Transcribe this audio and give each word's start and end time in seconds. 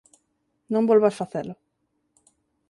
Non 0.73 0.87
volvas 0.89 1.17
facelo. 1.19 1.55